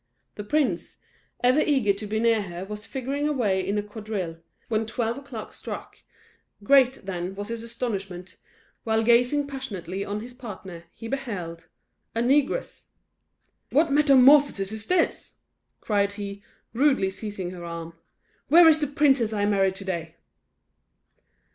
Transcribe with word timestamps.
The 0.33 0.43
prince, 0.43 0.97
ever 1.43 1.59
eager 1.59 1.93
to 1.93 2.07
be 2.07 2.19
near 2.19 2.41
her, 2.41 2.65
was 2.65 2.87
figuring 2.87 3.27
away 3.29 3.63
in 3.63 3.77
a 3.77 3.83
quadrille, 3.83 4.37
when 4.67 4.87
twelve 4.87 5.15
o'clock 5.15 5.53
struck: 5.53 5.99
great, 6.63 6.93
then, 7.05 7.35
was 7.35 7.49
his 7.49 7.61
astonishment, 7.61 8.37
while 8.83 9.03
gazing 9.03 9.45
passionately 9.45 10.03
on 10.03 10.21
his 10.21 10.33
partner, 10.33 10.85
he 10.91 11.07
beheld 11.07 11.67
a 12.15 12.19
negress! 12.23 12.85
"What 13.69 13.91
metamorphosis 13.91 14.71
is 14.71 14.87
this?" 14.87 15.35
cried 15.81 16.13
he, 16.13 16.41
rudely 16.73 17.11
seizing 17.11 17.51
her 17.51 17.63
arm; 17.63 17.93
"where 18.47 18.67
is 18.67 18.79
the 18.79 18.87
princess 18.87 19.33
I 19.33 19.45
married 19.45 19.75
to 19.75 19.85
day?" 19.85 20.15